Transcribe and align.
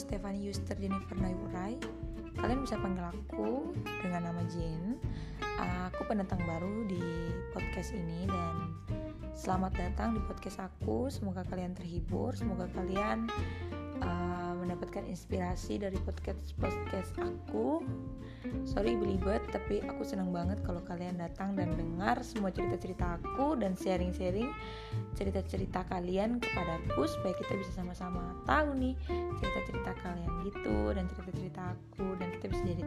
Stefani 0.00 0.40
Yuster 0.40 0.72
Jennifer 0.80 1.20
Nayurai 1.20 1.76
Kalian 2.40 2.64
bisa 2.64 2.80
panggil 2.80 3.04
aku 3.04 3.76
dengan 4.00 4.32
nama 4.32 4.40
Jin. 4.48 4.96
Aku 5.92 6.08
pendatang 6.08 6.40
baru 6.48 6.88
di 6.88 7.28
podcast 7.52 7.92
ini 7.92 8.24
dan 8.24 8.72
selamat 9.36 9.76
datang 9.76 10.16
di 10.16 10.20
podcast 10.24 10.64
aku. 10.64 11.12
Semoga 11.12 11.44
kalian 11.44 11.76
terhibur, 11.76 12.32
semoga 12.32 12.72
kalian 12.72 13.28
uh, 14.00 14.56
mendapatkan 14.64 15.04
inspirasi 15.04 15.76
dari 15.76 16.00
podcast-podcast 16.00 17.20
aku 17.20 17.84
sorry 18.76 18.92
belibet 18.92 19.40
tapi 19.48 19.80
aku 19.88 20.04
senang 20.04 20.36
banget 20.36 20.60
kalau 20.60 20.84
kalian 20.84 21.16
datang 21.16 21.56
dan 21.56 21.72
dengar 21.80 22.20
semua 22.20 22.52
cerita-cerita 22.52 23.16
aku 23.16 23.56
dan 23.56 23.72
sharing-sharing 23.72 24.52
cerita-cerita 25.16 25.88
kalian 25.88 26.36
kepadaku 26.36 27.08
supaya 27.08 27.32
kita 27.40 27.56
bisa 27.56 27.72
sama-sama 27.72 28.36
tahu 28.44 28.76
nih 28.76 28.92
cerita-cerita 29.40 29.96
kalian 30.04 30.32
gitu 30.44 30.92
dan 30.92 31.08
cerita-cerita 31.08 31.72
aku 31.72 32.20
dan 32.20 32.28
kita 32.36 32.52
bisa 32.52 32.62
jadi? 32.68 32.82